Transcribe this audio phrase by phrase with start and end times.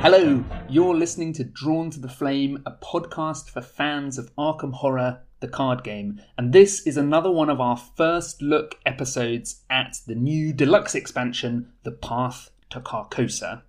[0.00, 5.20] Hello, you're listening to Drawn to the Flame, a podcast for fans of Arkham Horror,
[5.38, 10.16] the card game, and this is another one of our first look episodes at the
[10.16, 13.62] new deluxe expansion, The Path to Carcosa.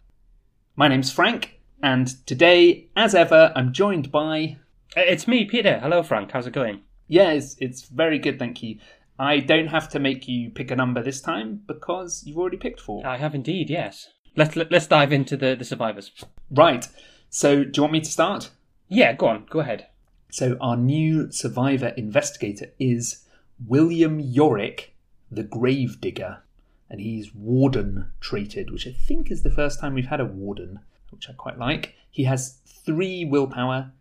[0.76, 4.58] My name's Frank, and today, as ever, I'm joined by.
[4.96, 5.80] Uh, It's me, Peter.
[5.80, 6.32] Hello, Frank.
[6.32, 6.82] How's it going?
[7.08, 8.80] Yeah, it's, it's very good, thank you.
[9.18, 12.80] I don't have to make you pick a number this time because you've already picked
[12.80, 13.06] four.
[13.06, 14.10] I have indeed, yes.
[14.36, 16.12] Let's let, let's dive into the, the survivors.
[16.50, 16.88] Right,
[17.30, 18.52] so do you want me to start?
[18.88, 19.46] Yeah, go on.
[19.50, 19.88] Go ahead.
[20.32, 23.26] So our new survivor investigator is
[23.68, 24.94] William Yorick,
[25.30, 26.44] the Gravedigger,
[26.90, 30.80] and he's warden treated, which I think is the first time we've had a warden,
[31.12, 31.96] which I quite like.
[32.10, 33.92] He has three willpower,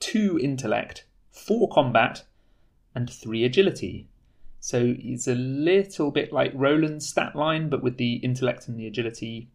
[0.00, 2.24] two intellect, four combat,
[2.94, 4.08] and three agility.
[4.60, 8.86] So he's a little bit like Roland's stat line, but with the intellect and the
[8.86, 9.48] agility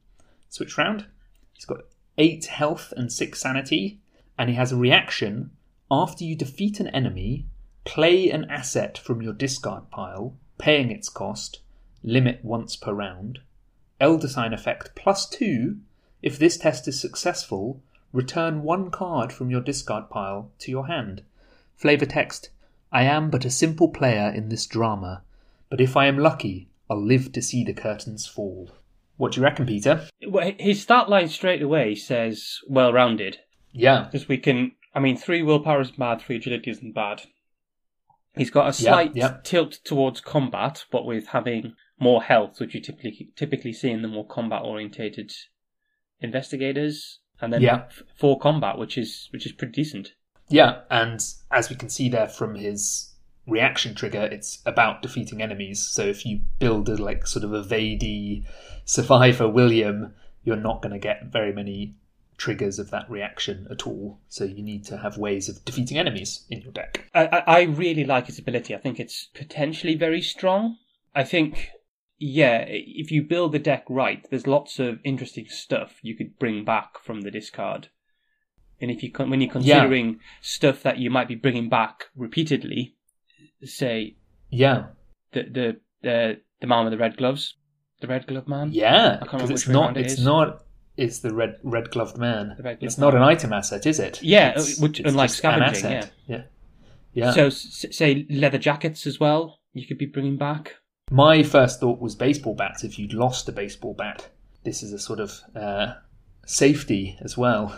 [0.50, 1.06] switched round.
[1.54, 1.82] He's got
[2.18, 4.00] eight health and six sanity,
[4.38, 5.52] and he has a reaction
[5.92, 7.48] after you defeat an enemy,
[7.84, 11.60] play an asset from your discard pile, paying its cost,
[12.02, 13.40] limit once per round.
[14.00, 15.78] Elder Sign effect plus two.
[16.22, 17.82] If this test is successful,
[18.14, 21.24] return one card from your discard pile to your hand.
[21.76, 22.50] Flavor text
[22.92, 25.24] I am but a simple player in this drama,
[25.70, 28.70] but if I am lucky, I'll live to see the curtains fall.
[29.18, 30.08] What do you reckon, Peter?
[30.28, 33.38] Well, his start line straight away says well rounded.
[33.72, 34.04] Yeah.
[34.12, 37.24] Because we can, I mean, three willpower isn't bad, three agility isn't bad.
[38.36, 39.38] He's got a Yeah, slight yeah.
[39.44, 44.08] tilt towards combat, but with having more health, which you typically typically see in the
[44.08, 45.32] more combat orientated
[46.22, 47.84] investigators, and then Yeah.
[47.90, 50.14] f- four combat, which is which is pretty decent.
[50.50, 53.14] Yeah, and as we can see there from his
[53.48, 55.80] reaction trigger, it's about defeating enemies.
[55.82, 58.44] So if you build a like sort of a Vady
[58.86, 60.14] survivor William,
[60.44, 61.96] you're not going to get very many
[62.38, 64.20] triggers of that reaction at all.
[64.28, 67.06] So you need to have ways of defeating enemies in your deck.
[67.14, 68.74] I, I I really like its ability.
[68.76, 70.78] I think it's potentially very strong.
[71.14, 71.70] I think,
[72.24, 76.64] yeah, if you build the deck right, there's lots of interesting stuff you could bring
[76.64, 77.88] back from the discard.
[78.80, 82.96] And if you con- when you're considering stuff that you might be bringing back repeatedly,
[83.64, 84.16] say
[84.50, 84.88] Yeah,
[85.34, 87.56] the the the the man with the red gloves,
[88.02, 88.70] the red glove man.
[88.72, 89.98] yeah, can't remember because it's not.
[89.98, 90.26] it It's is.
[90.26, 90.64] not.
[90.98, 92.56] It's the red red gloved man.
[92.64, 94.22] Red it's gloved not an item asset, is it?
[94.22, 96.12] Yeah, It's- uh, which- it's unlike scavenging, asset.
[96.28, 96.44] yeah,
[97.14, 97.32] yeah.
[97.32, 99.60] So s- say leather jackets as well.
[99.74, 100.76] You could be bringing back.
[101.12, 102.86] My first thought was baseball bats.
[102.86, 104.30] If you'd lost a baseball bat,
[104.64, 105.96] this is a sort of uh,
[106.46, 107.78] safety as well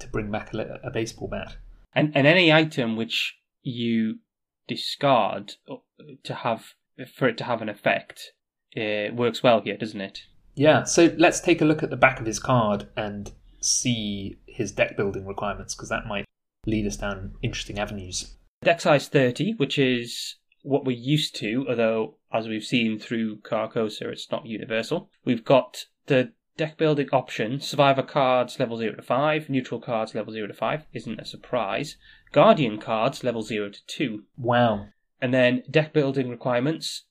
[0.00, 1.56] to bring back a, a baseball bat.
[1.94, 4.18] and and any item which you
[4.66, 5.76] discard uh,
[6.24, 6.74] to have
[7.14, 8.32] for it to have an effect
[8.72, 10.22] it works well here, doesn't it?
[10.56, 13.30] Yeah, so let's take a look at the back of his card and
[13.60, 16.24] see his deck building requirements because that might
[16.66, 18.34] lead us down interesting avenues.
[18.64, 24.10] Deck size thirty, which is what we're used to, although as we've seen through Carcosa,
[24.10, 25.10] it's not universal.
[25.24, 30.32] We've got the deck building option: survivor cards level zero to five, neutral cards level
[30.32, 30.86] zero to five.
[30.92, 31.96] Isn't a surprise.
[32.32, 34.24] Guardian cards level zero to two.
[34.36, 34.88] Wow.
[35.20, 37.04] And then deck building requirements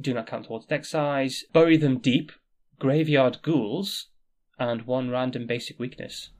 [0.00, 1.44] do not count towards deck size.
[1.52, 2.32] Bury them deep,
[2.78, 4.08] graveyard ghouls,
[4.58, 6.30] and one random basic weakness.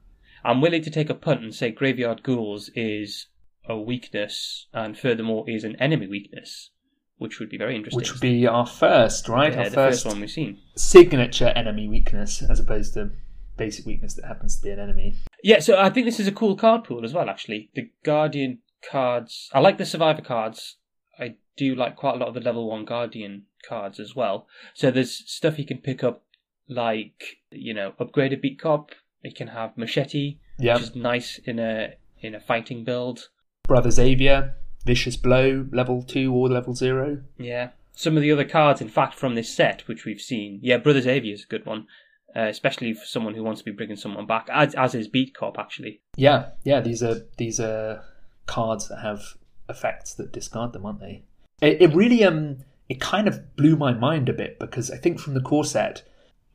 [0.43, 3.27] I'm willing to take a punt and say graveyard ghouls is
[3.67, 6.71] a weakness, and furthermore is an enemy weakness,
[7.17, 7.97] which would be very interesting.
[7.97, 9.51] Which would be our first, right?
[9.53, 10.59] yeah, our the first, first one we've seen.
[10.75, 13.11] signature enemy weakness as opposed to
[13.57, 15.15] basic weakness that happens to be an enemy.
[15.43, 17.29] Yeah, so I think this is a cool card pool as well.
[17.29, 19.49] Actually, the Guardian cards.
[19.53, 20.75] I like the Survivor cards.
[21.19, 24.45] I do like quite a lot of the level one Guardian cards as well.
[24.75, 26.23] So there's stuff you can pick up,
[26.69, 28.91] like you know, upgraded beat cop.
[29.23, 30.75] You can have machete, Yeah.
[30.75, 33.29] which is nice in a in a fighting build.
[33.67, 34.55] Brother Xavier,
[34.85, 37.21] Vicious Blow, level 2 or level 0.
[37.37, 37.69] Yeah.
[37.93, 41.01] Some of the other cards, in fact, from this set, which we've seen, yeah, Brother
[41.01, 41.87] Xavier is a good one,
[42.35, 45.35] uh, especially for someone who wants to be bringing someone back, as, as is Beat
[45.35, 46.01] Cop, actually.
[46.15, 48.03] Yeah, yeah, these are these are
[48.45, 49.21] cards that have
[49.67, 51.23] effects that discard them, aren't they?
[51.61, 55.19] It, it really um it kind of blew my mind a bit because I think
[55.19, 56.03] from the core set,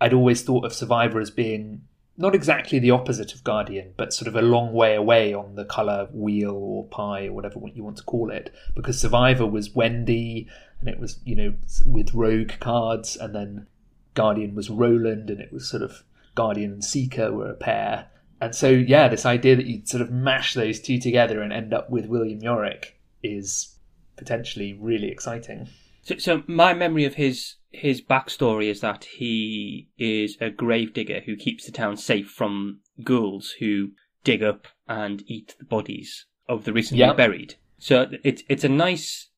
[0.01, 1.83] I'd always thought of Survivor as being
[2.17, 5.65] not exactly the opposite of Guardian, but sort of a long way away on the
[5.65, 8.55] color wheel or pie or whatever you want to call it.
[8.75, 10.49] Because Survivor was Wendy,
[10.81, 11.55] and it was you know
[11.87, 13.67] with rogue cards, and then
[14.15, 16.05] Guardian was Roland, and it was sort of
[16.35, 18.07] Guardian and Seeker were a pair,
[18.41, 21.73] And so, yeah, this idea that you'd sort of mash those two together and end
[21.73, 23.77] up with William Yorick is
[24.17, 25.69] potentially really exciting.
[26.03, 31.37] So, so my memory of his his backstory is that he is a gravedigger who
[31.37, 33.91] keeps the town safe from ghouls who
[34.25, 37.13] dig up and eat the bodies of the recently Yeah.
[37.15, 37.55] buried.
[37.79, 39.29] So it's it's a nice.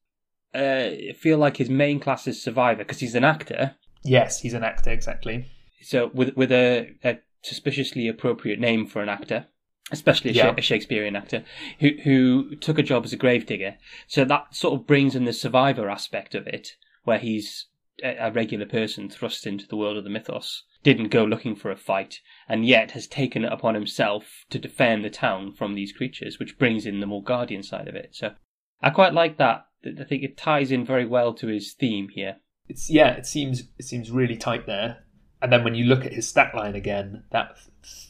[0.55, 3.75] Uh, feel like his main class is survivor because he's an actor.
[4.05, 5.47] Yes, he's an actor, exactly.
[5.83, 9.47] So with with a, a suspiciously appropriate name for an actor,
[9.91, 10.43] especially a, Yeah.
[10.51, 11.43] Sha- a Shakespearean actor
[11.81, 13.77] who who took a job as a gravedigger.
[14.07, 17.67] So that sort of brings in the survivor aspect of it, where he's
[18.03, 20.65] a, regular person thrust into the world of the mythos.
[20.83, 25.05] Didn't go looking for a fight, and yet has taken it upon himself to defend
[25.05, 28.15] the town from these creatures, which brings in the more guardian side of it.
[28.15, 28.35] So
[28.83, 29.67] I quite like that.
[29.87, 32.37] I think it ties in very well to his theme here.
[32.69, 35.05] It's yeah, it seems it seems really tight there.
[35.41, 37.59] And then when you look at his stat line again, that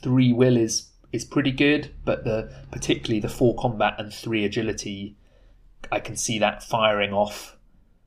[0.03, 5.17] three will is is pretty good, but the particularly the four combat and three agility,
[5.91, 7.54] I can see that firing off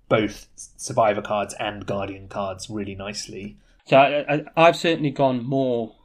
[0.10, 3.58] both survivor cards and guardian cards really nicely.
[3.86, 5.96] So I, I, I've certainly gone more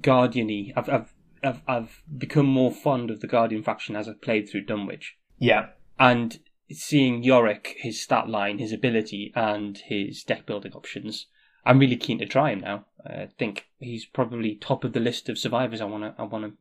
[0.00, 0.72] guardian-y.
[0.76, 4.64] I've, I've, I've, I've become more fond of the guardian faction as I've played through
[4.64, 5.16] Dunwich.
[5.38, 5.68] Yeah,
[5.98, 6.38] And
[6.70, 11.26] seeing Yorick, his stat line, his ability, and his deck building options,
[11.64, 12.86] I'm really keen to try him now.
[13.06, 16.44] I think he's probably top of the list of survivors I want to, I want
[16.44, 16.52] to,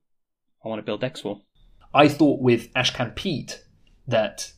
[0.63, 1.41] I want to build decks for.
[1.93, 3.63] I thought with Ashcan Pete
[4.07, 4.53] that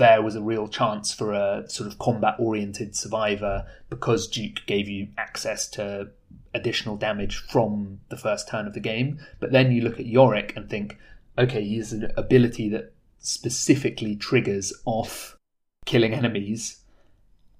[0.00, 4.88] there was a real chance for a sort of combat oriented survivor because Duke gave
[4.88, 6.08] you access to
[6.54, 9.20] additional damage from the first turn of the game.
[9.40, 10.98] But then you look at Yorick and think,
[11.38, 15.36] okay, he has an ability that specifically triggers off
[15.84, 16.80] killing enemies.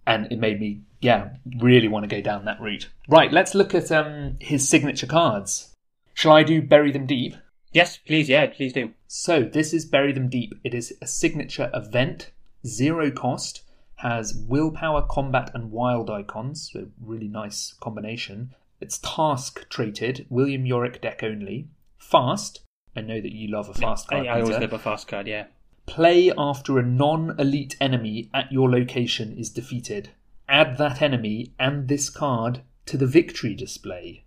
[0.06, 2.88] And it made me, yeah, really want to go down that route.
[3.06, 5.76] Right, let's look at um, his signature cards.
[6.14, 7.36] Shall I do Bury Them Deep?
[7.70, 8.94] Yes, please, yeah, please do.
[9.12, 10.54] So this is Bury Them Deep.
[10.62, 12.30] It is a signature event,
[12.64, 13.62] zero cost,
[13.96, 16.70] has willpower, combat, and wild icons.
[16.72, 18.54] So really nice combination.
[18.80, 21.66] It's task traded, William Yorick deck only.
[21.98, 22.60] Fast.
[22.94, 24.28] I know that you love a fast card.
[24.28, 25.46] I always love a fast card, yeah.
[25.86, 30.10] Play after a non elite enemy at your location is defeated.
[30.48, 34.22] Add that enemy and this card to the victory display.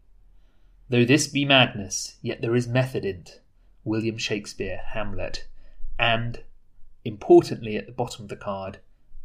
[0.90, 3.40] Though this be madness, yet there is method in't.
[3.84, 5.48] William Shakespeare, Hamlet.
[6.00, 6.44] And,
[7.06, 8.80] importantly at the bottom of the card,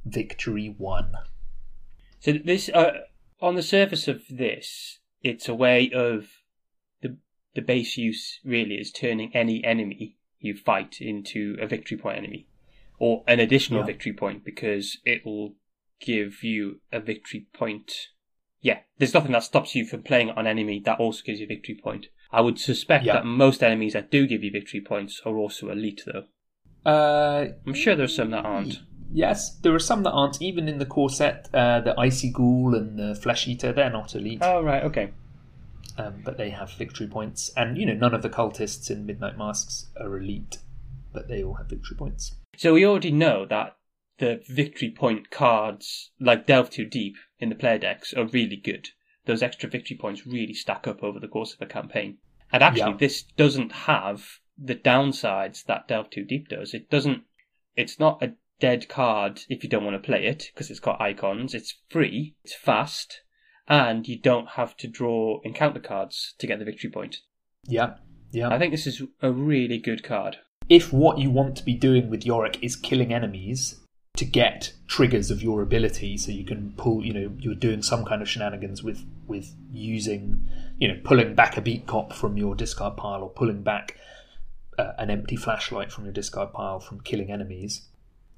[0.05, 1.15] victory won.
[2.21, 3.03] So this, uh,
[3.41, 6.29] on the surface of this, it's a way of
[7.01, 7.17] the
[7.55, 12.47] the base use really is turning any enemy you fight into a victory point enemy,
[12.99, 13.87] or an additional Yeah.
[13.87, 15.55] victory point because it will
[16.01, 18.09] give you a victory point.
[18.61, 21.49] Yeah, there's nothing that stops you from playing on enemy that also gives you a
[21.49, 22.09] victory point.
[22.31, 23.15] I would suspect Yeah.
[23.15, 26.25] that most enemies that do give you victory points are also elite, though.
[26.85, 28.81] Uh, I'm sure there's some that aren't.
[29.13, 30.41] yes, there are some that aren't.
[30.43, 34.15] Even in the core set, uh, the Icy Ghoul and the Flesh Eater, they're not
[34.15, 34.41] elite.
[34.43, 35.11] Oh right, okay.
[35.97, 37.51] um, but they have victory points.
[37.57, 40.59] And you know, none of the cultists in Midnight Masks are elite,
[41.13, 42.37] but they all have victory points.
[42.57, 43.77] So we already know that
[44.19, 48.91] the victory point cards, like Delve Too Deep in the player decks, are really good.
[49.29, 52.17] Those extra victory points really stack up over the course of a campaign.
[52.51, 52.97] And actually, Yeah.
[52.97, 56.73] this doesn't have the downsides that Delve Too Deep does.
[56.73, 57.23] It doesn't.
[57.77, 61.01] It's not a dead card if you don't want to play it because it's got
[61.01, 61.55] icons.
[61.55, 62.37] It's free.
[62.43, 63.21] It's fast,
[63.69, 67.19] and you don't have to draw encounter cards to get the victory point.
[67.67, 67.97] Yeah,
[68.33, 68.49] yeah.
[68.49, 70.39] I think this is a really good card.
[70.71, 73.81] if what you want to be doing with Yorick is killing enemies
[74.19, 78.05] to get triggers of your ability, so you can pull, you know, you're doing some
[78.05, 80.45] kind of shenanigans with with using,
[80.79, 83.97] you know, pulling back a beat cop from your discard pile or pulling back
[84.77, 87.83] uh, an empty flashlight from your discard pile from killing enemies.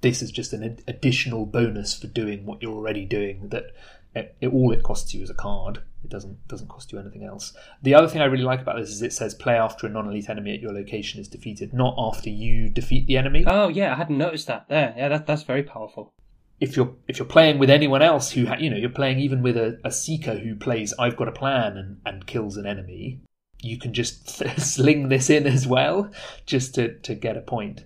[0.03, 3.49] This is just an ad- additional bonus for doing what you're already doing.
[3.49, 3.73] That
[4.15, 5.83] it, it, all it costs you is a card.
[6.03, 7.53] It doesn't doesn't cost you anything else.
[7.83, 10.29] The other thing I really like about this is it says play after a non-elite
[10.31, 13.45] enemy at your location is defeated, not after you defeat the enemy.
[13.47, 14.69] Oh yeah, I hadn't noticed that.
[14.69, 16.13] There, yeah, that, that's very powerful.
[16.61, 19.43] if you're if you're playing with anyone else who ha- you know you're playing even
[19.43, 23.21] with a, a seeker who plays I've got a plan and, and kills an enemy,
[23.63, 26.11] you can just sling this in as well
[26.47, 27.85] just to to get a point.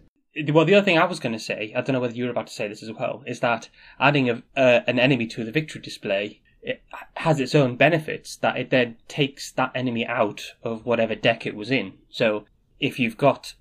[0.52, 2.30] Well, the other thing I was going to say, I don't know whether you were
[2.30, 3.68] about to say this as well, is that
[4.00, 6.82] adding a, uh, an enemy to the victory display it
[7.16, 8.36] has its own benefits.
[8.36, 11.92] That it then takes that enemy out of whatever deck it was in.
[12.08, 12.46] So
[12.80, 13.54] if you've got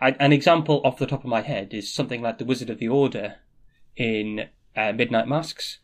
[0.00, 2.78] I, an example off the top of my head is something like the Wizard of
[2.78, 3.36] the Order
[3.96, 5.78] in uh, Midnight Masks.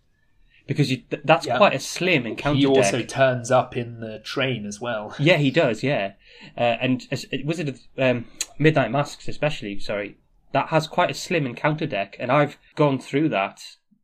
[0.67, 1.59] because you, th- that's Yeah.
[1.59, 3.09] quite a slim encounter He also deck.
[3.09, 5.15] turns up in the train as well.
[5.19, 5.83] Yeah, he does.
[5.83, 6.13] Yeah,
[6.57, 8.25] uh, and as, Wizard of um,
[8.59, 9.79] Midnight Masks, especially.
[9.79, 10.17] Sorry,
[10.55, 13.61] that has quite a slim encounter deck, and I've gone through that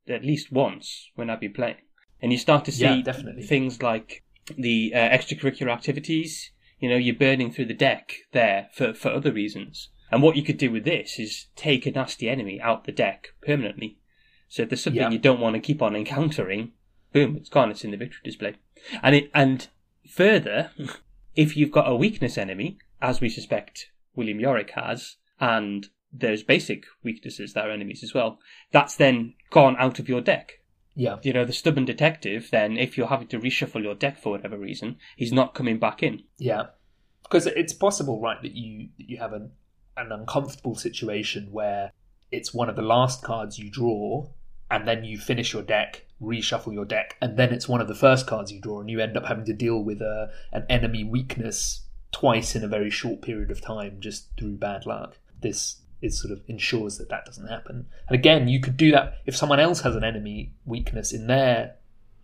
[0.09, 1.77] at least once when I've been playing.
[2.21, 3.45] And you start to see Yeah, definitely.
[3.45, 4.25] things like
[4.59, 6.51] the uh, extracurricular activities.
[6.81, 9.89] You know, you're burning through the deck there for for other reasons.
[10.11, 13.29] And what you could do with this is take a nasty enemy out the deck
[13.47, 13.99] permanently.
[14.49, 15.11] So if there's something Yeah.
[15.11, 16.73] you don't want to keep on encountering,
[17.13, 17.71] boom, it's gone.
[17.71, 18.55] It's in the victory display.
[19.05, 19.69] And it and
[20.11, 20.73] further,
[21.37, 26.85] if you've got a weakness enemy, as we suspect William Yorick has, and there's basic
[27.03, 28.39] weaknesses that are enemies as well,
[28.73, 30.61] that's then gone out of your deck.
[30.97, 31.17] Yeah.
[31.23, 34.59] You know, the stubborn detective, then if you're having to reshuffle your deck for whatever
[34.59, 36.25] reason, he's not coming back in.
[36.39, 36.67] Yeah,
[37.23, 39.53] because it's possible, right, that you that you have an
[39.97, 41.93] an uncomfortable situation where
[42.31, 44.29] it's one of the last cards you draw,
[44.71, 47.95] and then you finish your deck, reshuffle your deck, and then it's one of the
[47.95, 51.05] first cards you draw, and you end up having to deal with a an enemy
[51.05, 55.17] weakness twice in a very short period of time just through bad luck.
[55.41, 57.87] This is sort of ensures that that doesn't happen.
[58.09, 61.77] And again, you could do that if someone else has an enemy weakness in their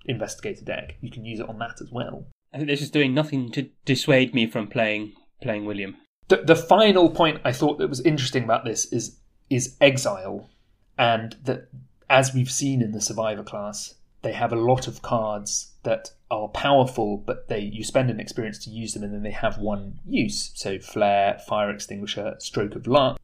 [0.06, 0.96] investigator deck.
[1.00, 2.26] You can use it on that as well.
[2.52, 5.96] I think this is doing nothing to dissuade me from playing playing William.
[6.28, 9.18] the, the final point I thought that was interesting about this is
[9.48, 10.50] is exile,
[10.98, 11.68] and that
[12.10, 16.48] as we've seen in the survivor class, they have a lot of cards that are
[16.48, 20.00] powerful, but they you spend an experience to use them, and then they have one
[20.06, 20.50] use.
[20.54, 23.20] So flare, fire extinguisher, stroke of luck.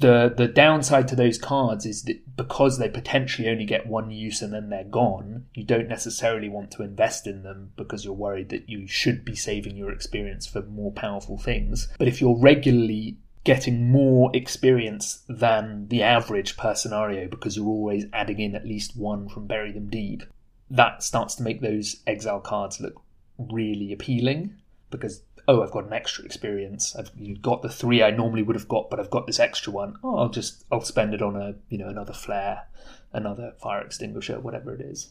[0.00, 4.40] The the downside to those cards is that because they potentially only get one use
[4.40, 8.48] and then they're gone, you don't necessarily want to invest in them because you're worried
[8.48, 11.88] that you should be saving your experience for more powerful things.
[11.98, 18.06] But if you're regularly getting more experience than the average per scenario because you're always
[18.12, 20.22] adding in at least one from Bury Them Deep,
[20.70, 23.02] that starts to make those exile cards look
[23.38, 24.54] really appealing
[24.90, 28.42] because oh I've got an extra experience I've you know, got the three I normally
[28.42, 31.22] would have got but I've got this extra one oh I'll just I'll spend it
[31.22, 32.68] on a you know another flare
[33.12, 35.10] another fire extinguisher whatever it is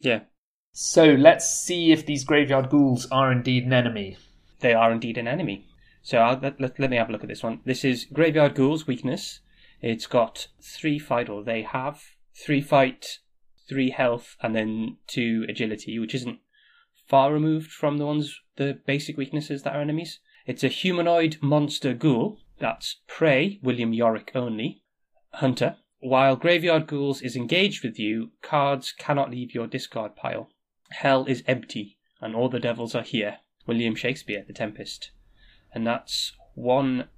[0.00, 0.20] Yeah,
[0.72, 4.16] so let's see if these graveyard ghouls are indeed an enemy
[4.60, 5.66] they are indeed an enemy.
[6.02, 7.60] So I'll, let, let, let me have a look at this one.
[7.64, 9.40] This is Graveyard Ghoul's weakness.
[9.82, 12.02] It's got three fight, or they have
[12.34, 13.18] three fight,
[13.68, 16.38] three health, and then two agility, which isn't
[17.10, 20.20] far removed from the ones, the basic weaknesses that are enemies.
[20.46, 22.38] It's a humanoid monster ghoul.
[22.58, 24.82] That's prey, William Yorick only.
[25.34, 25.76] Hunter.
[25.98, 30.48] While Graveyard Ghouls is engaged with you, cards cannot leave your discard pile.
[30.92, 33.38] Hell is empty, and all the devils are here.
[33.66, 35.10] William Shakespeare, The Tempest.
[35.74, 37.08] And that's one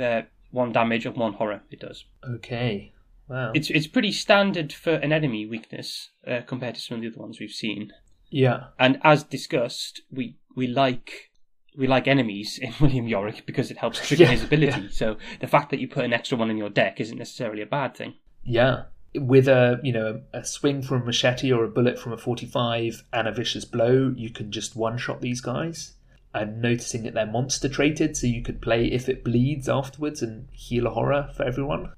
[0.00, 2.04] uh, one damage of one horror it does.
[2.36, 2.92] okay
[3.28, 7.08] wow It's it's pretty standard for an enemy weakness uh, compared to some of the
[7.08, 7.92] other ones we've seen.
[8.30, 11.30] Yeah And as discussed, we we like
[11.76, 14.80] we like enemies in William Yorick because it helps trigger Yeah, his ability.
[14.82, 14.88] yeah.
[14.90, 17.66] So the fact that you put an extra one in your deck isn't necessarily a
[17.66, 18.14] bad thing.
[18.42, 18.84] Yeah.
[19.14, 23.04] With a you know a swing from a machete or a bullet from a forty-five
[23.12, 25.94] and a vicious blow, you can just one-shot these guys.
[26.34, 30.46] I'm noticing that they're monster traded, so you could play if it bleeds afterwards and
[30.52, 31.92] heal a horror for everyone,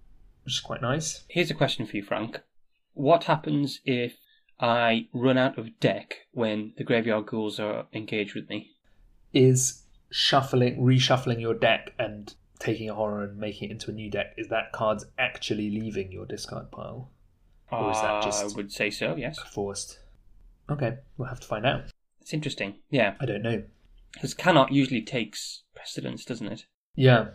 [0.44, 1.24] which is quite nice.
[1.28, 2.40] Here's a question for you, Frank.
[2.94, 4.14] What happens if
[4.60, 8.72] I run out of deck when the graveyard ghouls are engaged with me?
[9.32, 14.10] Is shuffling, reshuffling your deck and taking a horror and making it into a new
[14.10, 14.34] deck?
[14.36, 17.10] Is that cards actually leaving your discard pile,
[17.72, 19.16] or is that just I would say so.
[19.16, 19.98] Yes, forced?
[20.68, 21.84] Okay, we'll have to find out.
[22.20, 22.76] it's interesting.
[22.90, 23.62] Yeah, I don't know.
[24.12, 26.66] because cannot usually takes precedence, doesn't it?
[26.94, 27.28] Yeah,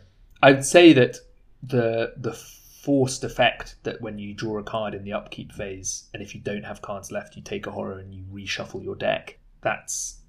[0.43, 1.17] I'd say that
[1.63, 2.39] the the
[2.85, 6.41] forced effect that when you draw a card in the upkeep phase, and if you
[6.41, 9.39] don't have cards left, you take a horror and you reshuffle your deck.
[9.61, 10.19] That's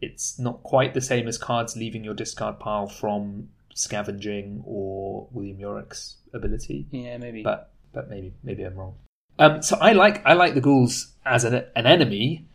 [0.00, 5.58] it's not quite the same as cards leaving your discard pile from scavenging or William
[5.60, 7.42] Yorick's ability, Yeah, maybe.
[7.42, 8.94] but but maybe maybe I'm wrong.
[9.38, 12.46] Um, so I like I like the ghouls as an, an enemy.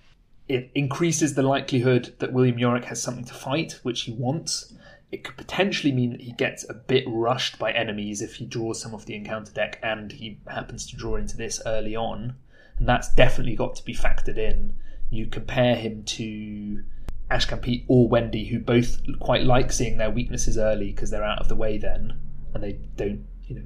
[0.48, 4.74] It increases the likelihood that William Yorick has something to fight, which he wants.
[5.11, 8.81] It could potentially mean that he gets a bit rushed by enemies if he draws
[8.81, 12.35] some of the encounter deck and he happens to draw into this early on.
[12.77, 14.73] And that's definitely got to be factored in.
[15.09, 16.83] You compare him to
[17.31, 21.39] Ashcan Pete or Wendy, who both quite like seeing their weaknesses early because they're out
[21.39, 22.19] of the way then,
[22.53, 23.65] and they don't, you know.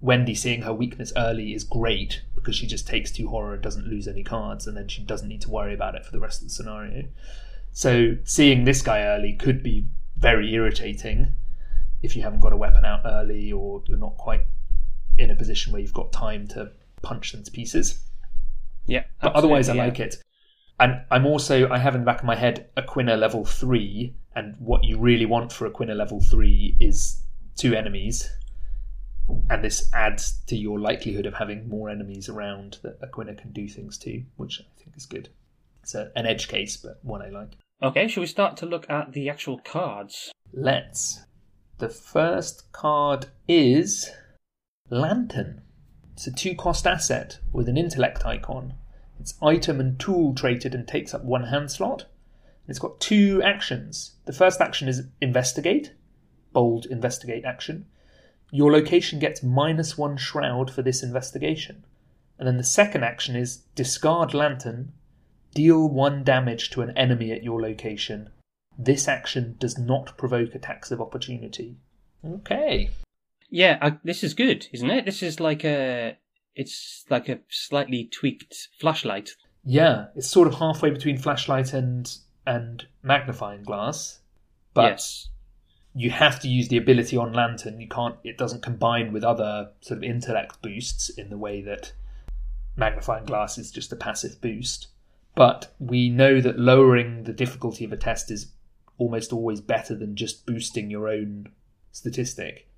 [0.00, 3.88] Wendy seeing her weakness early is great because she just takes two horror and doesn't
[3.88, 6.42] lose any cards, and then she doesn't need to worry about it for the rest
[6.42, 7.04] of the scenario.
[7.72, 9.86] So seeing this guy early could be
[10.24, 11.32] very irritating
[12.02, 14.40] if you haven't got a weapon out early or you're not quite
[15.18, 16.70] in a position where you've got time to
[17.02, 18.02] punch them to pieces.
[18.86, 19.84] Yeah, But otherwise, I yeah.
[19.84, 20.16] like it.
[20.80, 24.56] And I'm also, I have in the back of my head Aquinnah level 3, and
[24.58, 27.22] what you really want for Aquinnah level 3 is
[27.56, 28.28] two enemies.
[29.48, 33.68] And this adds to your likelihood of having more enemies around that Aquinnah can do
[33.68, 35.28] things to, which I think is good.
[35.82, 37.52] It's a, an edge case, but one I like.
[37.82, 40.32] Okay, shall we start to look at the actual cards?
[40.52, 41.20] Let's.
[41.78, 44.10] The first card is
[44.90, 45.62] Lantern.
[46.12, 48.74] It's a two cost asset with an intellect icon.
[49.18, 52.06] It's item and tool traded and takes up one hand slot.
[52.68, 54.14] It's got two actions.
[54.24, 55.92] The first action is investigate,
[56.52, 57.86] bold investigate action.
[58.50, 61.84] Your location gets minus one shroud for this investigation.
[62.38, 64.92] And then the second action is discard lantern,
[65.54, 68.30] deal one damage to an enemy at your location.
[68.78, 71.76] This action does not provoke attacks of opportunity.
[72.24, 72.90] Okay.
[73.50, 75.04] Yeah, I, this is good, isn't it?
[75.04, 76.16] This is like a,
[76.56, 79.30] it's like a slightly tweaked flashlight.
[79.64, 82.12] Yeah, it's sort of halfway between flashlight and
[82.46, 84.20] and magnifying glass,
[84.74, 85.28] but yes.
[85.94, 87.80] you have to use the ability on lantern.
[87.80, 88.16] You can't.
[88.24, 91.92] It doesn't combine with other sort of intellect boosts in the way that
[92.76, 94.88] magnifying glass is just a passive boost.
[95.34, 98.52] But we know that lowering the difficulty of a test is
[98.98, 101.48] almost always better than just boosting your own
[101.90, 102.68] statistic,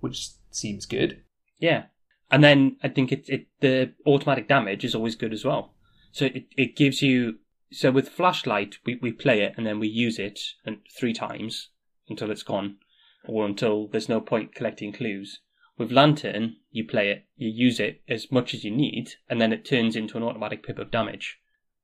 [0.00, 1.22] which seems good.
[1.58, 1.84] Yeah,
[2.30, 5.74] and then I think it, it the automatic damage is always good as well.
[6.12, 7.38] So it, it gives you
[7.72, 11.70] so with flashlight we, we play it and then we use it and three times
[12.08, 12.76] until it's gone,
[13.26, 15.40] or until there's no point collecting clues.
[15.76, 19.52] With lantern, you play it, you use it as much as you need, and then
[19.52, 21.38] it turns into an automatic pip of damage.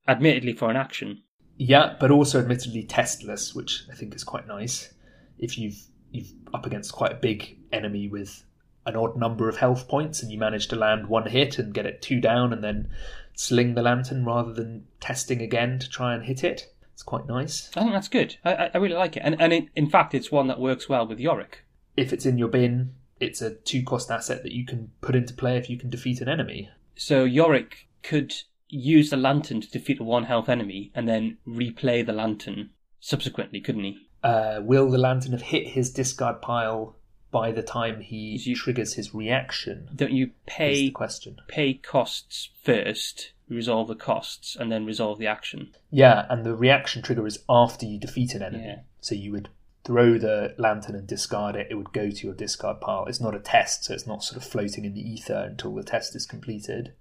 [0.07, 1.23] Admittedly, for an action.
[1.57, 4.93] Yeah, but also admittedly testless, which I think is quite nice.
[5.39, 5.79] If you've
[6.11, 8.43] you've up against quite a big enemy with
[8.85, 11.85] an odd number of health points and you manage to land one hit and get
[11.85, 12.89] it two down and then
[13.33, 16.67] sling the lantern rather than testing again to try and hit it.
[16.93, 17.71] It's quite nice.
[17.75, 18.35] I think that's good.
[18.45, 21.07] I, I- really like it, and and it, in fact, it's one that works well
[21.07, 21.63] with Yorick.
[21.97, 25.33] If it's in your bin, it's a two cost asset that you can put into
[25.33, 26.69] play if you can defeat an enemy.
[26.95, 28.33] So Yorick could
[28.73, 33.59] use the lantern to defeat a one health enemy, and then replay the lantern subsequently,
[33.61, 33.97] couldn't he?
[34.23, 36.95] Uh, will the lantern have hit his discard pile
[37.31, 39.89] by the time he You- triggers his reaction?
[39.95, 41.37] Don't you the pay question.
[41.47, 45.75] pay costs first, resolve the costs, and then resolve the action?
[45.91, 48.63] Yeah, and the reaction trigger is after you defeat an enemy.
[48.63, 48.79] Yeah.
[49.01, 49.49] So you would
[49.83, 51.67] throw the lantern and discard it.
[51.69, 53.05] It would go to your discard pile.
[53.07, 55.83] It's not a test, so it's not sort of floating in the ether until the
[55.83, 56.93] test is completed.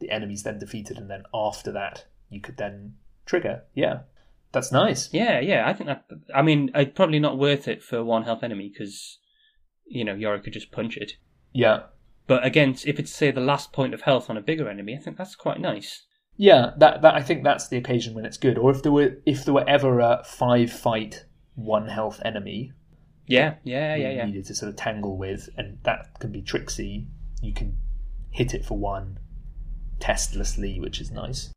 [0.00, 2.94] The enemy's then defeated, and then after that, you could then
[3.26, 3.62] trigger.
[3.74, 4.00] Yeah,
[4.52, 5.08] that's nice.
[5.12, 5.68] Yeah, yeah.
[5.68, 6.04] I think that.
[6.34, 9.18] I mean, it's probably not worth it for one health enemy because
[9.86, 11.12] you know Yorick could just punch it.
[11.52, 11.82] Yeah,
[12.26, 14.98] But again, if it's say the last point of health on a bigger enemy, I
[15.00, 16.02] think that's quite nice.
[16.36, 16.72] yeah.
[16.78, 18.58] That that I think that's the occasion when it's good.
[18.58, 22.72] Or if there were if there were ever a five fight one health enemy,
[23.28, 24.26] Yeah, yeah, yeah, you yeah.
[24.26, 27.06] needed to sort of tangle with, and that can be tricksy.
[27.40, 27.78] You can
[28.30, 29.20] hit it for one
[30.04, 31.50] testlessly, which is nice.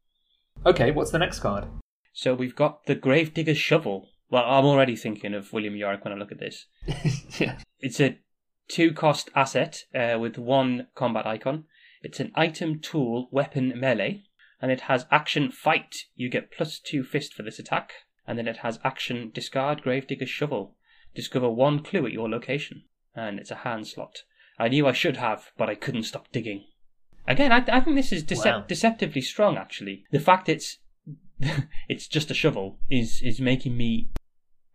[0.66, 1.66] Okay, what's the next card?
[2.14, 4.08] So we've got the Gravedigger's Shovel.
[4.30, 6.66] Well, I'm already thinking of William Yorick when I look at this.
[7.40, 7.58] yeah.
[7.82, 8.20] It's a
[8.70, 11.66] two cost asset uh, with one combat icon.
[12.02, 14.24] It's an item, tool, weapon, melee,
[14.62, 15.96] and it has action fight.
[16.16, 17.92] You get plus two fist for this attack,
[18.26, 20.78] and then it has action discard Gravedigger's Shovel.
[21.14, 24.24] Discover one clue at your location, and it's a hand slot.
[24.58, 26.64] I knew I should have, but I couldn't stop digging.
[27.28, 28.66] Again, I, I think this is decep- Wow.
[28.68, 29.58] deceptively strong.
[29.58, 30.78] Actually, the fact it's
[31.90, 34.10] it's just a shovel is is making me,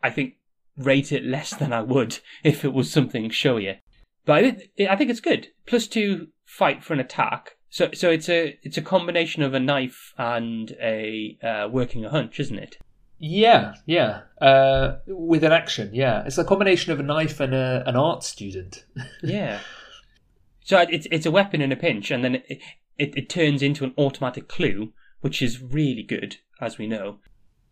[0.03, 0.35] I think,
[0.77, 3.79] rate it less than I would if it was something showier.
[4.25, 5.49] But I, I think it's good.
[5.67, 7.57] Plus two fight for an attack.
[7.71, 12.11] So so it's a it's a combination of a knife and a uh, working a
[12.11, 12.77] hunch, isn't it?
[13.25, 14.23] Yeah, yeah.
[14.41, 16.25] Uh, with an action, yeah.
[16.27, 18.85] It's a combination of a knife and a, an art student.
[19.23, 19.61] Yeah.
[20.64, 22.61] So it's it's a weapon in a pinch, and then it,
[22.98, 27.18] it it turns into an automatic clue, which is really good, as we know.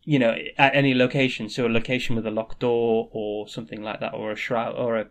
[0.03, 4.01] You know, at any location, so a location with a locked door or something like
[4.01, 5.07] that, or a shroud or a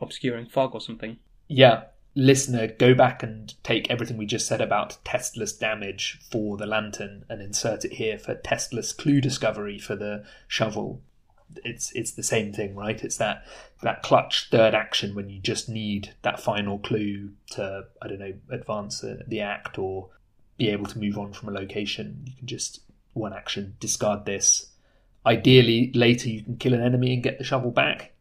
[0.00, 1.18] obscuring fog or something.
[1.48, 1.84] Yeah.
[2.18, 7.26] Listener, go back and take everything we just said about testless damage for the lantern
[7.28, 11.02] and insert it here for testless clue discovery for the shovel.
[11.64, 13.02] It's it's the same thing, right?
[13.02, 13.44] It's that
[13.82, 18.34] that clutch third action when you just need that final clue to I don't know
[18.50, 20.08] advance the, act or
[20.56, 22.22] be able to move on from a location.
[22.24, 22.80] You can just
[23.12, 24.70] one action discard this.
[25.24, 28.12] Ideally, later you can kill an enemy and get the shovel back.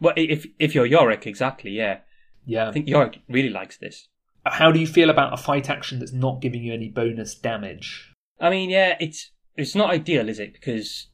[0.00, 2.00] Well, if if you're Yorick, exactly, yeah.
[2.46, 4.08] Yeah, I think Yorick really likes this.
[4.46, 8.14] How do you feel about a fight action that's not giving you any bonus damage?
[8.40, 10.54] I mean, yeah, it's it's not ideal, is it?
[10.54, 11.08] Because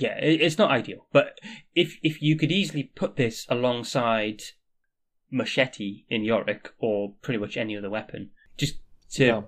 [0.00, 1.06] yeah, it's not ideal.
[1.12, 1.40] But
[1.74, 4.42] if if you could easily put this alongside
[5.30, 8.76] machete in Yorick or pretty much any other weapon, just
[9.12, 9.42] to Yeah.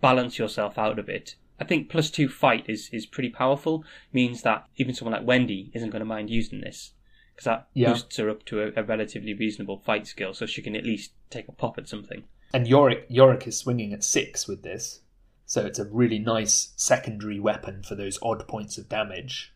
[0.00, 1.36] balance yourself out a bit.
[1.60, 3.84] I think plus two fight is is pretty powerful.
[4.12, 6.92] Means that even someone like Wendy isn't going to mind using this
[7.32, 7.92] because that Yeah.
[7.92, 11.12] boosts her up to a, a relatively reasonable fight skill, so she can at least
[11.30, 12.24] take a pop at something.
[12.52, 15.00] And Yorick, Yorick is swinging at six with this,
[15.46, 19.51] so it's a really nice secondary weapon for those odd points of damage.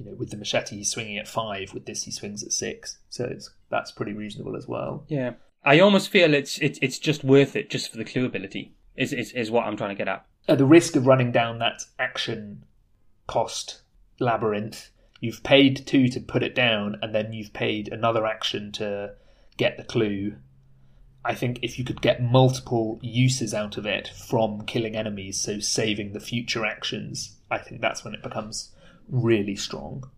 [0.00, 1.74] You know, with the machete, he's swinging at five.
[1.74, 5.04] With this, he swings at six, so it's that's pretty reasonable as well.
[5.08, 5.32] Yeah,
[5.62, 8.72] I almost feel it's it's it's just worth it just for the clue ability.
[8.96, 10.24] Is is is what I'm trying to get at.
[10.48, 12.64] At the risk of running down that action
[13.26, 13.82] cost
[14.18, 14.88] labyrinth,
[15.20, 19.16] you've paid two to put it down, and then you've paid another action to
[19.58, 20.36] get the clue.
[21.26, 25.58] I think if you could get multiple uses out of it from killing enemies, so
[25.58, 28.70] saving the future actions, I think that's when it becomes
[29.10, 30.08] really strong.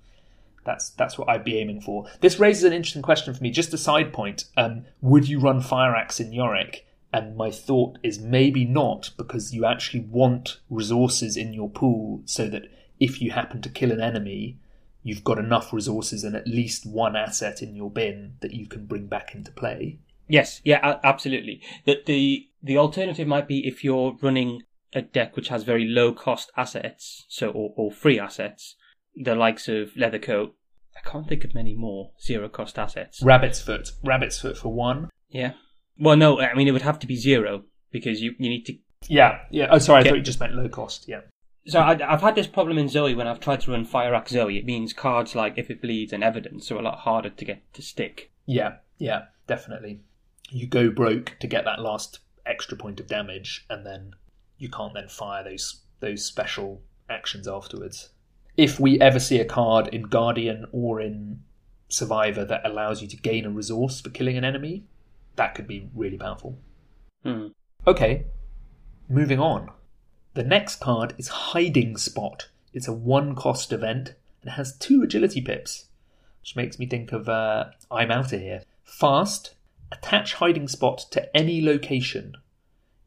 [0.64, 2.07] That's that's what I'd be aiming for.
[2.20, 3.50] This raises an interesting question for me.
[3.50, 6.87] Just a side point: um, Would you run Fire Axe in Yorick?
[7.14, 12.48] And my thought is maybe not, because you actually want resources in your pool so
[12.48, 14.57] that if you happen to kill an enemy,
[15.02, 18.87] you've got enough resources and at least one asset in your bin that you can
[18.87, 19.98] bring back into play.
[20.28, 21.61] Yes, yeah, absolutely.
[21.85, 24.62] The the the alternative might be if you're running
[24.94, 28.76] a deck which has very low cost assets, so or, or free assets,
[29.16, 30.53] the likes of Leathercoat.
[30.96, 33.22] I can't think of many more zero cost assets.
[33.22, 33.90] Rabbit's Foot.
[34.05, 35.09] Rabbit's Foot for one.
[35.31, 35.53] Yeah.
[35.98, 38.75] Well, no, I mean it would have to be zero because you you need to.
[39.09, 39.68] Yeah, yeah.
[39.70, 41.07] Oh, sorry, I thought you just meant low cost.
[41.09, 41.22] Yeah.
[41.66, 44.33] So I, I've had this problem in Zoe when I've tried to run Fire Axe
[44.33, 44.59] Zoe.
[44.59, 47.62] It means cards like If It Bleeds and Evidence are a lot harder to get
[47.75, 48.33] to stick.
[48.46, 50.01] Yeah, yeah, definitely.
[50.51, 54.14] You go broke to get that last extra point of damage, and then
[54.59, 58.11] you can't then fire those those special actions afterwards.
[58.57, 61.43] If we ever see a card in Guardian or in
[61.88, 64.85] Survivor that allows you to gain a resource for killing an enemy,
[65.37, 66.59] that could be really powerful.
[67.23, 67.49] Hmm.
[67.87, 68.27] Okay,
[69.09, 69.71] moving on.
[70.35, 72.49] The next card is Hiding Spot.
[72.73, 75.87] It's a one cost event and has two agility pips,
[76.41, 78.62] which makes me think of uh, I'm out of here.
[78.85, 79.55] Fast,
[79.91, 82.35] attach Hiding Spot to any location.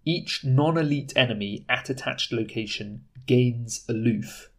[0.05, 4.49] Each non elite enemy at attached location gains aloof.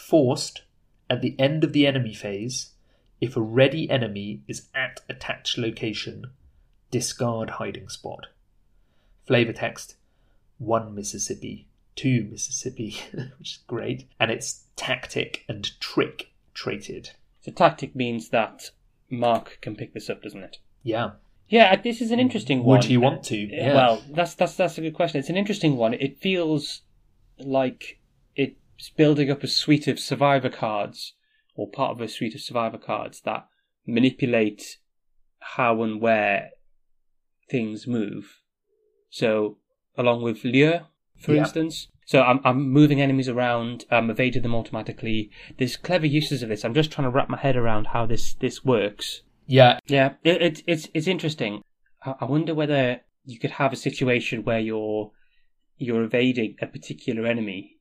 [0.00, 0.62] Forced,
[1.08, 2.72] at the end of the enemy phase,
[3.20, 6.32] if a ready enemy is at attached location,
[6.90, 8.26] discard Hiding Spot.
[9.26, 9.96] Flavor text
[10.58, 12.96] one Mississippi, two Mississippi,
[13.38, 14.08] which is great.
[14.18, 17.10] And it's tactic and trick traded.
[17.40, 18.70] So tactic means that
[19.08, 20.58] Mark can pick this up, doesn't it?
[20.82, 21.12] Yeah.
[21.48, 22.78] Yeah, this is an interesting one.
[22.78, 23.36] Would he want to?
[23.36, 23.74] Yeah, Yeah.
[23.74, 25.18] Well, that's that's that's a good question.
[25.18, 25.94] It's an interesting one.
[25.94, 26.82] It feels
[27.38, 27.99] like
[28.88, 31.14] building up a suite of survivor cards,
[31.54, 33.46] or part of a suite of survivor cards that
[33.86, 34.78] manipulate
[35.40, 36.50] how and where
[37.50, 38.38] things move.
[39.10, 39.58] So,
[39.96, 40.86] along with Lure,
[41.18, 41.40] for Yeah.
[41.40, 41.88] instance.
[42.06, 45.30] So I'm I'm moving enemies around, I'm evading them automatically.
[45.58, 46.64] There's clever uses of this.
[46.64, 49.22] I'm just trying to wrap my head around how this this works.
[49.46, 49.78] yeah.
[49.86, 51.62] Yeah, it, it, it's it's interesting.
[52.04, 55.12] I, I wonder whether you could have a situation where you're
[55.76, 57.76] you're evading a particular enemy.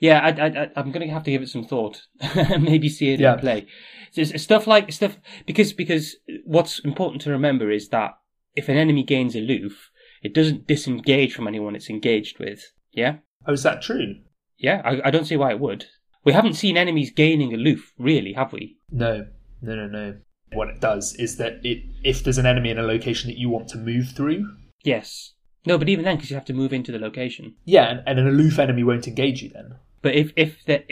[0.00, 2.02] Yeah, I, I, I, I'm going to have to give it some thought.
[2.58, 3.34] Maybe see it Yeah.
[3.34, 3.66] in play.
[4.12, 8.12] So stuff like stuff because because what's important to remember is that
[8.56, 9.90] if an enemy gains aloof,
[10.22, 12.72] it doesn't disengage from anyone it's engaged with.
[12.92, 14.16] Yeah, Oh, is that true?
[14.58, 14.82] yeah.
[14.84, 15.86] I, I don't see why it would.
[16.24, 18.76] We haven't seen enemies gaining aloof, really, have we?
[18.90, 19.26] No.
[19.62, 20.14] No, no, no.
[20.52, 23.48] What it does is that it if there's an enemy in a location that you
[23.50, 24.44] want to move through,
[24.82, 25.34] Yes.
[25.66, 27.54] No, but even then, because you have to move into the location.
[27.66, 29.74] yeah, and, and an aloof enemy won't engage you then.
[30.02, 30.84] But if if the,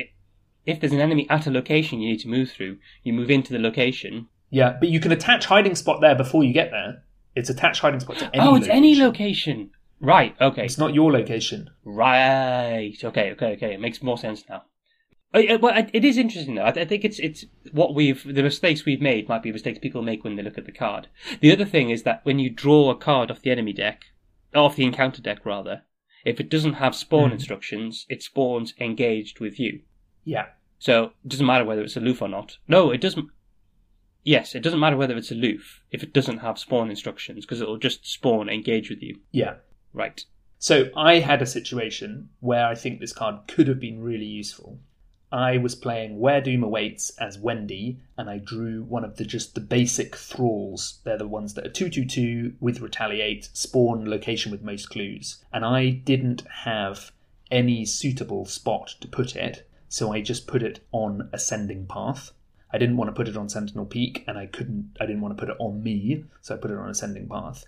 [0.66, 3.52] if there's an enemy at a location you need to move through, you move into
[3.52, 4.28] the location.
[4.50, 7.02] Yeah, but you can attach hiding spot there before you get there.
[7.34, 8.76] It's attach hiding spot to any oh, it's location.
[8.76, 9.70] any location.
[10.00, 10.36] Right.
[10.40, 10.64] Okay.
[10.64, 11.70] It's not your location.
[11.84, 12.96] Right.
[13.02, 13.32] Okay.
[13.32, 13.52] Okay.
[13.52, 13.74] Okay.
[13.74, 14.62] It makes more sense now.
[15.34, 16.62] Uh, well, it- is interesting though.
[16.62, 20.02] I, I think it's it's what we've the mistakes we've made might be mistakes people
[20.02, 21.08] make when they look at the card.
[21.40, 24.04] The other thing is that when you draw a card off the enemy deck,
[24.54, 25.82] off the encounter deck rather,
[26.28, 27.34] if it doesn't have spawn Mhm.
[27.34, 29.80] instructions, it spawns engaged with you.
[30.24, 30.46] Yeah.
[30.78, 32.58] So it doesn't matter whether it's aloof or not.
[32.68, 33.28] No, it doesn't.
[34.24, 37.78] Yes, it doesn't matter whether it's aloof if it doesn't have spawn instructions because it'll
[37.78, 39.20] just spawn engage with you.
[39.32, 39.56] Yeah.
[39.92, 40.24] Right.
[40.58, 44.80] So I had a situation where I think this card could have been really useful.
[45.30, 49.54] I was playing Where Doom Awaits as Wendy, and I drew one of the just
[49.54, 51.00] the basic thralls.
[51.04, 55.44] They're the ones that are 222 with retaliate, spawn location with most clues.
[55.52, 57.12] And I didn't have
[57.50, 62.32] any suitable spot to put it, so I just put it on Ascending Path.
[62.72, 64.96] I didn't want to put it on Sentinel Peak, and I couldn't.
[64.98, 67.64] I didn't want to put it on me, so I put it on Ascending Path.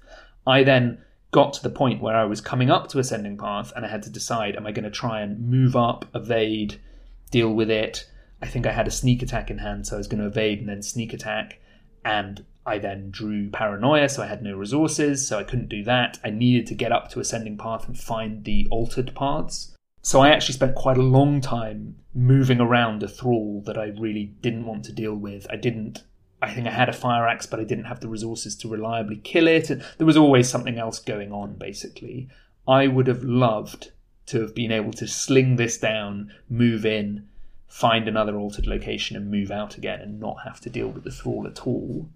[0.47, 3.85] I then got to the point where I was coming up to Ascending Path, and
[3.85, 6.81] I had to decide: Am I going to try and move up, evade,
[7.31, 8.09] deal with it?
[8.43, 10.61] I think I had a sneak attack in hand, so I was going to evade
[10.61, 11.61] and then sneak attack.
[12.05, 16.19] And I then drew Paranoia, so I had no resources, so I couldn't do that.
[16.25, 19.75] I needed to get up to Ascending Path and find the altered paths.
[20.03, 24.35] So I actually spent quite a long time moving around a thrall that I really
[24.41, 25.47] didn't want to deal with.
[25.51, 26.03] I didn't.
[26.43, 29.17] I think I had a fire axe, but I didn't have the resources to reliably
[29.17, 29.69] kill it.
[29.69, 32.29] There was always something else going on, basically.
[32.67, 33.93] I would have loved
[34.31, 37.29] to have been able to sling this down, move in,
[37.69, 41.11] find another altered location, and move out again, and not have to deal with the
[41.11, 42.09] thrall at all.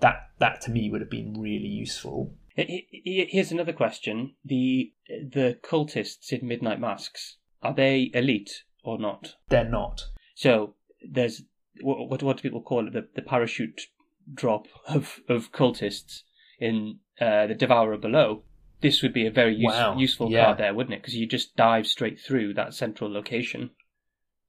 [0.00, 2.34] That that to me would have been really useful.
[2.56, 8.98] He- he- Here's another question: the the cultists in Midnight Masks are they elite or
[8.98, 9.36] not?
[9.48, 10.08] They're not.
[10.34, 10.74] So
[11.08, 11.42] there's
[11.80, 12.92] what what, what do people call it?
[12.92, 13.82] The, the parachute
[14.34, 16.22] drop of of cultists
[16.58, 18.42] in uh, the Devourer below.
[18.82, 20.44] This would be a very use, Wow, useful yeah.
[20.46, 21.00] card there, wouldn't it?
[21.02, 23.70] Because you just dive straight through that central location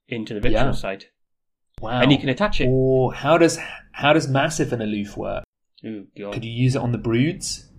[0.07, 0.71] into the ritual Yeah.
[0.71, 1.09] site,
[1.81, 2.01] Wow.
[2.01, 2.67] and you can attach it.
[2.69, 3.59] Or how does
[3.93, 5.43] how does massive and aloof work?
[5.85, 6.33] Ooh, God.
[6.33, 7.69] Could you use it on the broods?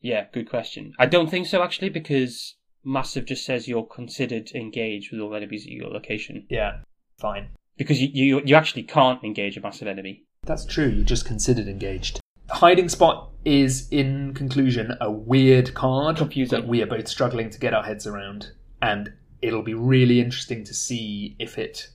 [0.00, 0.92] yeah, good question.
[0.98, 5.64] I don't think so actually, because Massive just says you're considered engaged with all enemies
[5.66, 6.46] at your location.
[6.48, 6.78] yeah,
[7.18, 7.48] fine.
[7.76, 10.24] Because you, you you actually can't engage a massive enemy.
[10.44, 10.88] That's true.
[10.88, 12.20] You're just considered engaged.
[12.50, 16.58] Hiding spot is, in conclusion, a weird card Confusing.
[16.58, 20.64] that we are both struggling to get our heads around, and it'll be really interesting
[20.64, 21.88] to see if it,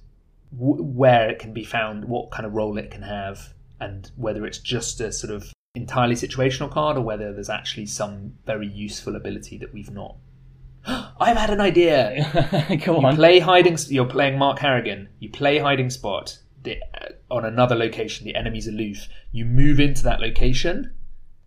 [0.58, 4.46] w- where it can be found, what kind of role it can have, and whether
[4.46, 9.16] it's just a sort of entirely situational card or whether there's actually some very useful
[9.16, 10.16] ability that we've not.
[10.86, 12.68] I've had an idea.
[12.86, 13.16] Go You on.
[13.16, 13.78] play hiding.
[13.88, 15.10] You're playing Mark Harrigan.
[15.20, 16.78] You play hiding spot the,
[17.30, 18.26] on another location.
[18.26, 19.08] The enemy's aloof.
[19.32, 20.94] You move into that location,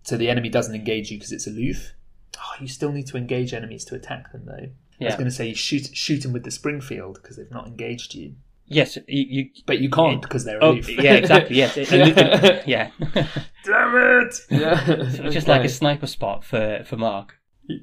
[0.03, 1.93] so the enemy doesn't engage you because it's aloof.
[2.39, 4.69] Oh, you still need to engage enemies to attack them, though.
[5.01, 7.67] I was going to say you shoot shoot them with the Springfield because they've not
[7.67, 8.35] engaged you,
[8.67, 9.03] Yes, you.
[9.09, 10.89] you but you can't because they're oh, aloof.
[10.89, 11.57] yeah, exactly.
[11.57, 12.91] Yes, it- yeah.
[13.15, 13.27] yeah.
[13.65, 14.35] Damn it!
[14.51, 17.35] Yeah, Just like a sniper spot for for Mark.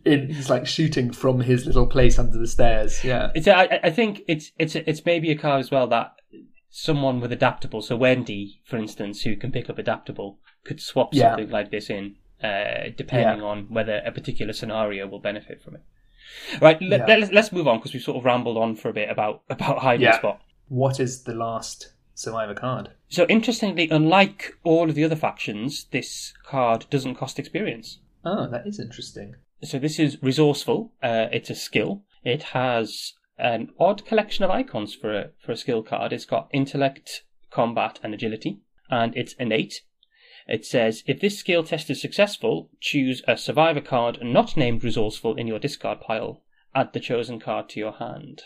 [0.05, 3.03] In, he's like shooting from his little place under the stairs.
[3.03, 3.31] Yeah.
[3.35, 3.47] It's.
[3.47, 6.13] I, I- I think it's it's it's maybe a card as well that
[6.75, 7.83] someone with adaptable.
[7.83, 11.29] So Wendy, for instance, who can pick up adaptable, could swap Yeah.
[11.29, 15.81] something like this in, uh, depending on whether a particular scenario will benefit from it.
[16.59, 16.81] Right.
[16.81, 17.17] Let, Yeah.
[17.17, 19.79] let's let's move on because we've sort of rambled on for a bit about about
[19.79, 20.17] hiding Yeah.
[20.17, 20.41] spot.
[20.67, 22.89] What is the last survivor card?
[23.07, 27.99] So interestingly, unlike all of the other factions, this card doesn't cost experience.
[28.25, 29.35] Oh, that is interesting.
[29.61, 30.91] So this is resourceful.
[31.03, 32.01] Uh, it's a skill.
[32.23, 36.13] It has an odd collection of icons for a for a skill card.
[36.13, 39.81] It's got intellect, combat, and agility, and it's innate.
[40.47, 45.35] It says if this skill test is successful, choose a survivor card not named resourceful
[45.35, 46.41] in your discard pile.
[46.73, 48.43] Add the chosen card to your hand.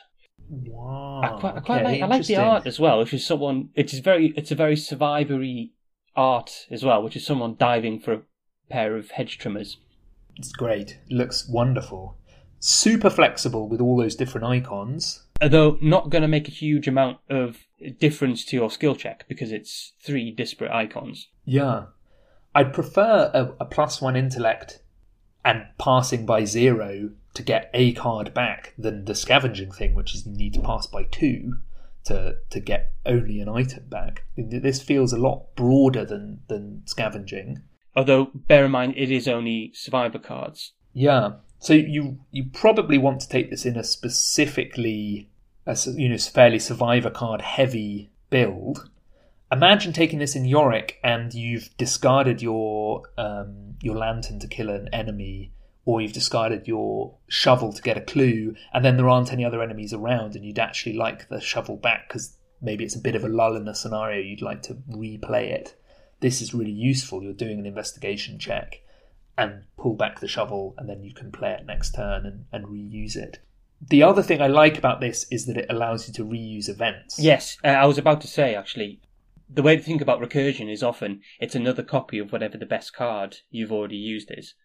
[0.49, 1.21] Wow.
[1.23, 2.01] I quite, I quite okay, like.
[2.01, 3.69] I like the art as well, which is someone.
[3.75, 4.33] It is very.
[4.35, 5.73] It's a very survivory
[6.15, 8.21] art as well, which is someone diving for a
[8.69, 9.77] pair of hedge trimmers.
[10.35, 10.99] It's great.
[11.09, 12.17] It looks wonderful.
[12.59, 15.23] Super flexible with all those different icons.
[15.41, 17.57] although not going to make a huge amount of
[17.99, 21.27] difference to your skill check because it's three disparate icons.
[21.45, 21.85] Yeah.
[22.55, 24.81] I'd prefer a, a plus one intellect
[25.45, 30.25] and passing by zero to get a card back than the scavenging thing, which is
[30.25, 31.59] you need to pass by two
[32.05, 34.23] to to get only an item back.
[34.35, 37.61] This feels a lot broader than than scavenging.
[37.95, 40.73] Although, bear in mind, it is only survivor cards.
[40.93, 41.33] Yeah.
[41.59, 45.29] So you you probably want to take this in a specifically,
[45.65, 48.89] a, you know, fairly survivor card heavy build.
[49.51, 54.89] Imagine taking this in Yorick and you've discarded your um, your lantern to kill an
[54.93, 55.51] enemy,
[55.85, 59.63] or you've discarded your shovel to get a clue, and then there aren't any other
[59.63, 63.23] enemies around, and you'd actually like the shovel back because maybe it's a bit of
[63.23, 64.21] a lull in the scenario.
[64.21, 65.75] You'd like to replay it.
[66.19, 67.23] This is really useful.
[67.23, 68.81] You're doing an investigation check
[69.37, 72.65] and pull back the shovel, and then you can play it next turn and, and
[72.65, 73.39] reuse it.
[73.79, 77.19] The other thing I like about this is that it allows you to reuse events.
[77.19, 78.99] Yes, uh, I was about to say actually,
[79.49, 82.93] the way to think about recursion is often it's another copy of whatever the best
[82.93, 84.55] card you've already used is.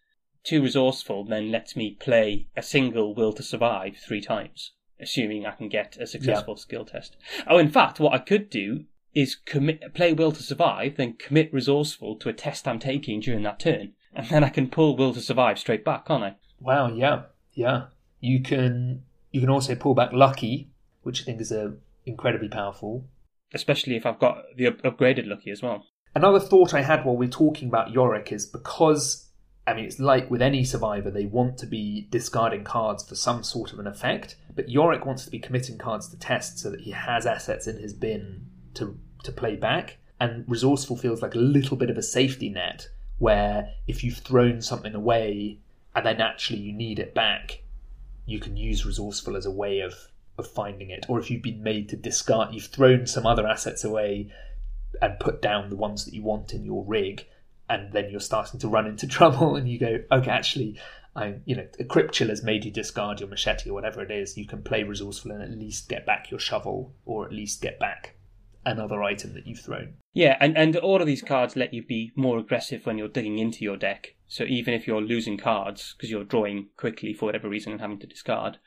[0.43, 4.71] Too resourceful then lets me play a single will to survive three times
[5.03, 7.17] assuming I can get a successful skill test.
[7.45, 11.53] Oh, in fact, what I could do is commit, play Will to Survive, then commit
[11.53, 15.13] Resourceful to a test I'm taking during that turn, and then I can pull Will
[15.13, 16.35] to Survive straight back, can't I?
[16.59, 17.23] Wow, yeah,
[17.53, 17.85] yeah.
[18.19, 20.69] You can you can also pull back Lucky,
[21.01, 23.05] which I think is a incredibly powerful.
[23.53, 25.85] Especially if I've got the up- upgraded Lucky as well.
[26.15, 29.29] Another thought I had while we're talking about Yorick is because
[29.65, 33.43] I mean it's like with any survivor, they want to be discarding cards for some
[33.43, 36.81] sort of an effect, but Yorick wants to be committing cards to test so that
[36.81, 38.45] he has assets in his bin
[38.75, 39.97] to to play back.
[40.19, 44.61] And resourceful feels like a little bit of a safety net where if you've thrown
[44.61, 45.59] something away
[45.95, 47.63] and then actually you need it back,
[48.25, 49.93] you can use resourceful as a way of
[50.37, 51.05] of finding it.
[51.07, 54.31] Or if you've been made to discard, you've thrown some other assets away
[55.01, 57.27] and put down the ones that you want in your rig,
[57.69, 60.79] and then you're starting to run into trouble, and you go, okay, actually,
[61.15, 64.09] I, you know, a Crypt Chill has made you discard your machete or whatever it
[64.09, 64.37] is.
[64.37, 67.79] You can play resourceful and at least get back your shovel, or at least get
[67.79, 68.15] back
[68.65, 69.95] another item that you've thrown.
[70.13, 73.39] Yeah, and, and all of these cards let you be more aggressive when you're digging
[73.39, 74.15] into your deck.
[74.27, 77.99] So even if you're losing cards because you're drawing quickly for whatever reason and having
[77.99, 78.57] to discard,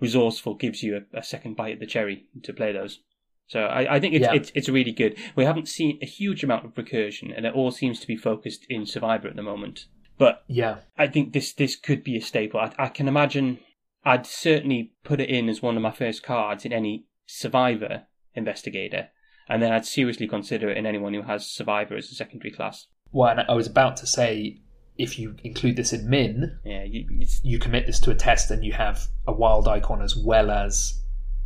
[0.00, 3.00] resourceful gives you a, a second bite at the cherry to play those.
[3.46, 4.34] So I, I think it's, Yeah.
[4.34, 5.16] it's it's really good.
[5.36, 8.64] We haven't seen a huge amount of recursion, and it all seems to be focused
[8.70, 9.86] in Survivor at the moment.
[10.16, 12.60] But Yeah, I think this this could be a staple.
[12.60, 13.58] I, I can imagine.
[14.06, 19.08] I'd certainly put it in as one of my first cards in any Survivor investigator,
[19.48, 22.86] and then I'd seriously consider it in anyone who has Survivor as a secondary class.
[23.12, 24.60] well, and I was about to say,
[24.96, 27.06] if you include this in min, Yeah, you,
[27.42, 31.00] you commit this to a test and you have a wild icon as well as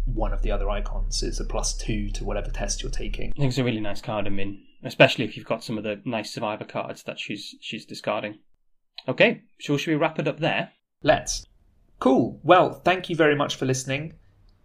[0.05, 1.23] one of the other icons.
[1.23, 3.31] It's a plus two to whatever test you're taking.
[3.37, 5.85] I think it's a really nice card, I mean, especially if you've got some of
[5.85, 8.39] the nice Survivor cards that she's she's discarding.
[9.07, 10.73] Okay, so should we wrap it up there?
[11.03, 11.47] Let's.
[12.01, 12.41] Cool.
[12.43, 14.15] Well, thank you very much for listening.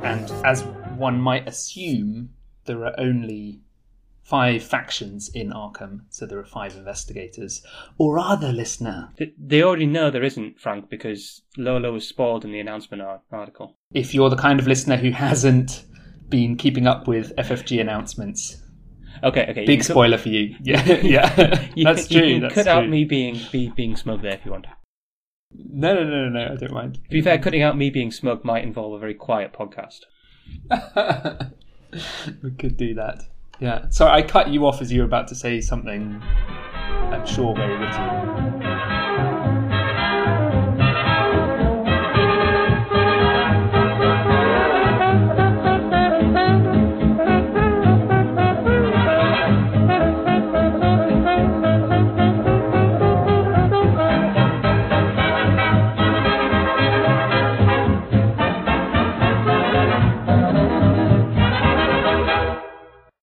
[0.07, 0.63] And as
[0.97, 2.31] one might assume,
[2.65, 3.61] there are only
[4.23, 7.63] five factions in Arkham, so there are five investigators.
[7.99, 9.13] Or are there, listener?
[9.39, 13.77] They already know there isn't, Frank, because Lola was spoiled in the announcement article.
[13.95, 15.85] If you're the kind of listener who hasn't
[16.29, 18.63] been keeping up with FFG announcements,
[19.25, 19.65] Okay, okay.
[19.65, 20.57] big cut- spoiler for you.
[20.63, 22.27] Yeah, yeah, You that's can, true.
[22.27, 22.73] You can that's cut true.
[22.73, 24.67] out me being be, being smug there if you want.
[25.59, 26.53] No, no, no, no, no.
[26.53, 26.95] I don't mind.
[26.95, 30.01] To be fair, cutting out me being smug might involve a very quiet podcast.
[32.43, 33.23] we could do that.
[33.61, 33.89] Yeah.
[33.89, 36.21] Sorry, I cut you off as you were about to say something.
[36.23, 38.76] I'm sure very witty.